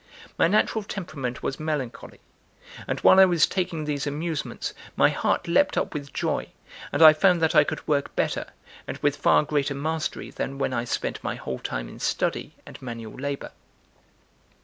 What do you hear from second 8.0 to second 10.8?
better and with far greater mastery than when